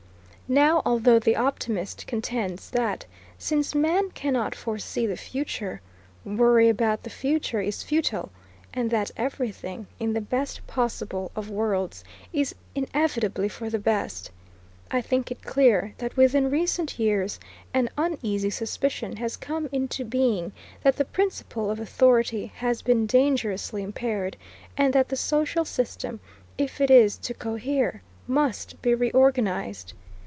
Now, 0.49 0.81
although 0.85 1.17
the 1.17 1.37
optimist 1.37 2.05
contends 2.07 2.71
that, 2.71 3.05
since 3.37 3.73
man 3.73 4.09
cannot 4.11 4.53
foresee 4.53 5.07
the 5.07 5.15
future, 5.15 5.79
worry 6.25 6.67
about 6.67 7.03
the 7.03 7.09
future 7.09 7.61
is 7.61 7.83
futile, 7.83 8.33
and 8.73 8.91
that 8.91 9.11
everything, 9.15 9.87
in 9.97 10.11
the 10.11 10.19
best 10.19 10.67
possible 10.67 11.31
of 11.37 11.49
worlds, 11.49 12.03
is 12.33 12.53
inevitably 12.75 13.47
for 13.47 13.69
the 13.69 13.79
best, 13.79 14.29
I 14.91 14.99
think 14.99 15.31
it 15.31 15.41
clear 15.41 15.93
that 15.99 16.17
within 16.17 16.49
recent 16.51 16.99
years 16.99 17.39
an 17.73 17.87
uneasy 17.97 18.49
suspicion 18.49 19.15
has 19.15 19.37
come 19.37 19.69
into 19.71 20.03
being 20.03 20.51
that 20.83 20.97
the 20.97 21.05
principle 21.05 21.71
of 21.71 21.79
authority 21.79 22.47
has 22.57 22.81
been 22.81 23.05
dangerously 23.05 23.83
impaired, 23.83 24.35
and 24.75 24.91
that 24.91 25.07
the 25.07 25.15
social 25.15 25.63
system, 25.63 26.19
if 26.57 26.81
it 26.81 26.91
is 26.91 27.17
to 27.19 27.33
cohere, 27.33 28.01
must 28.27 28.81
be 28.81 28.93
reorganized. 28.93 29.93